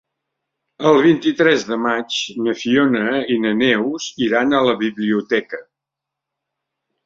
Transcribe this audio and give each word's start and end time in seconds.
El 0.91 0.95
vint-i-tres 1.07 1.65
de 1.71 1.77
maig 1.83 2.17
na 2.47 2.57
Fiona 2.63 3.05
i 3.35 3.39
na 3.45 3.53
Neus 3.61 4.09
iran 4.31 4.59
a 4.59 4.65
la 4.73 4.77
biblioteca. 4.83 5.65